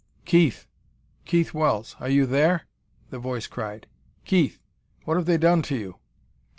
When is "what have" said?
5.05-5.27